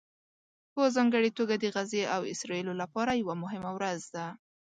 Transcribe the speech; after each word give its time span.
په 0.73 0.81
ځانګړې 0.95 1.29
توګه 1.37 1.55
د 1.57 1.65
غزې 1.75 2.03
او 2.15 2.21
اسرائیلو 2.33 2.73
لپاره 2.81 3.11
یوه 3.21 3.35
مهمه 3.43 3.71
ورځ 3.77 3.99
ده 4.15 4.25